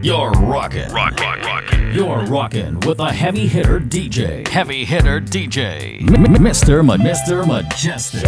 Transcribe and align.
You're 0.00 0.30
rocking. 0.30 0.88
Rock, 0.92 1.18
rock, 1.18 1.42
rockin'. 1.42 1.92
You're 1.92 2.24
rocking 2.26 2.78
with 2.80 3.00
a 3.00 3.12
heavy 3.12 3.48
hitter 3.48 3.80
DJ. 3.80 4.46
Heavy 4.46 4.84
hitter 4.84 5.20
DJ. 5.20 6.00
M- 6.02 6.34
Mr. 6.36 6.84
Ma- 6.84 6.96
Mr. 6.96 7.44
Mejustik. 7.44 8.22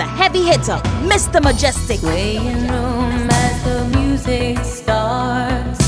the 0.00 0.06
heavy 0.06 0.42
hitter, 0.42 0.80
Mr. 1.12 1.42
Mejustik. 1.42 2.02
Waiting 2.02 2.66
room 2.68 3.28
as 3.30 3.56
the 3.64 3.78
music 3.98 4.56
starts. 4.64 5.80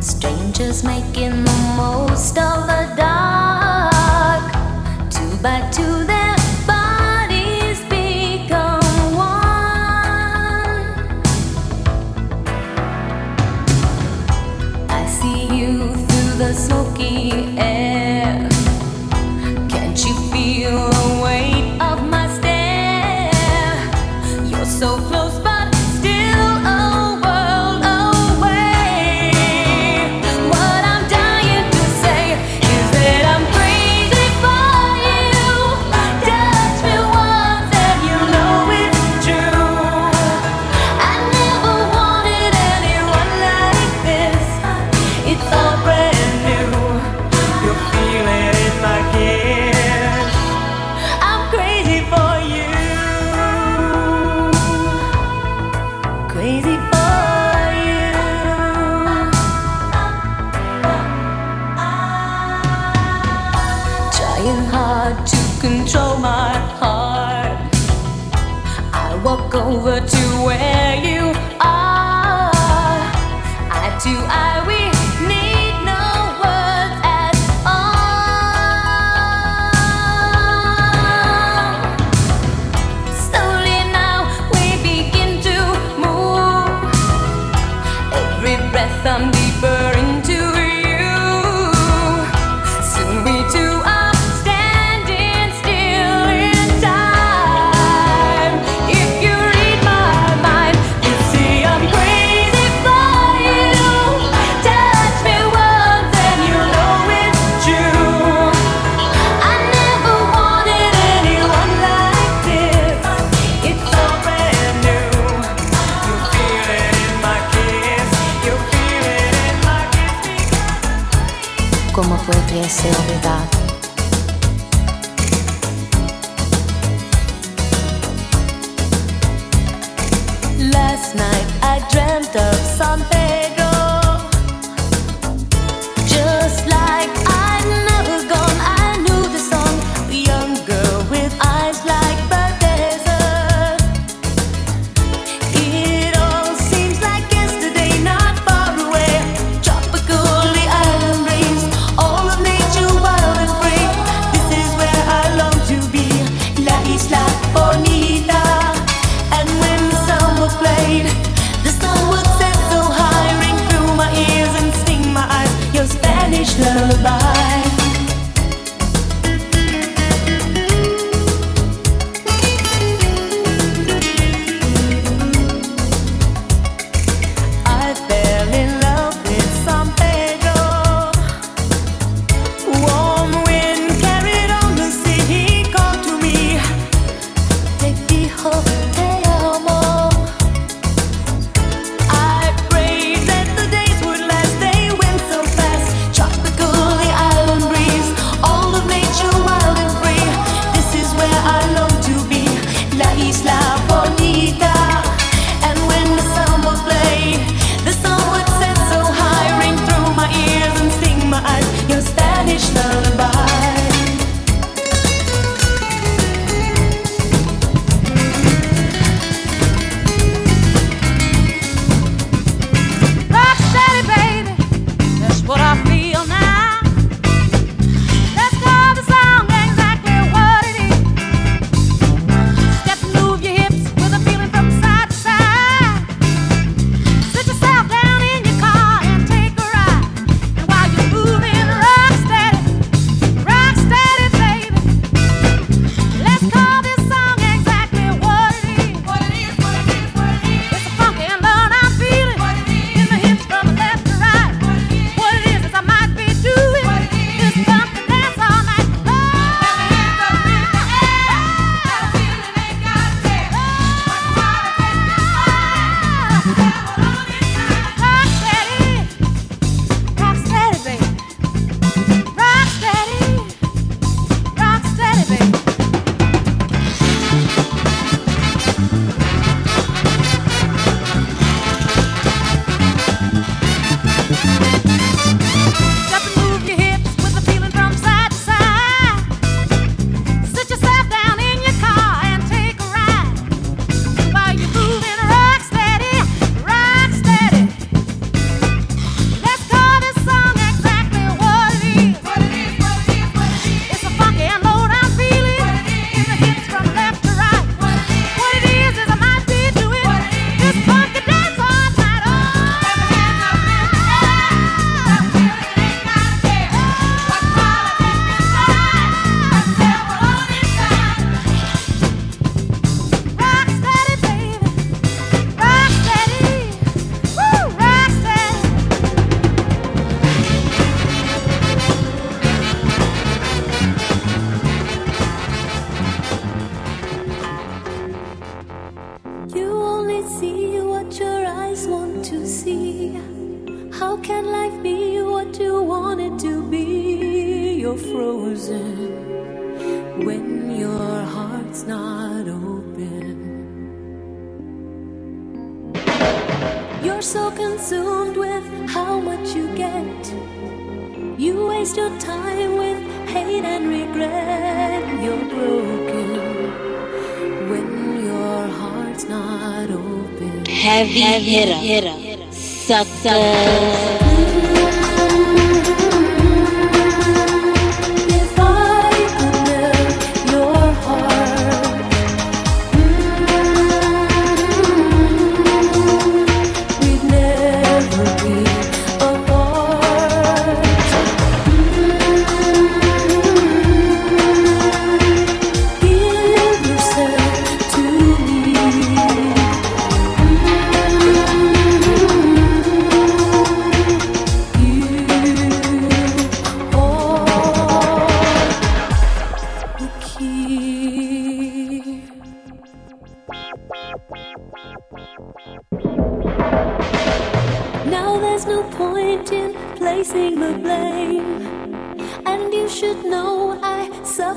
Strangers 0.00 0.82
making 0.82 1.44
the 1.44 1.58
most 1.76 2.38
of 2.38 2.89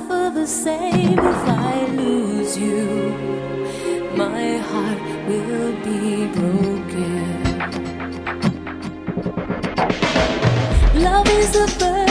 suffer 0.03 0.31
the 0.33 0.47
same 0.47 1.19
if 1.19 1.43
I 1.47 1.85
lose 1.95 2.57
you. 2.57 3.11
My 4.15 4.57
heart 4.57 5.01
will 5.27 5.73
be 5.83 6.27
broken. 6.27 7.43
Love 11.03 11.27
is 11.29 11.55
a 11.55 11.79
bird. 11.79 12.02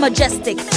majestic. 0.00 0.69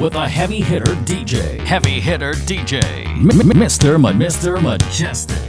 With 0.00 0.14
a 0.14 0.28
heavy 0.28 0.60
hitter 0.60 0.92
DJ. 1.04 1.58
Heavy 1.60 2.00
hitter 2.00 2.32
DJ. 2.32 2.82
M- 3.06 3.28
Mr. 3.60 3.98
Ma- 4.00 4.12
Mr. 4.12 4.56
Mejustik. 4.58 5.45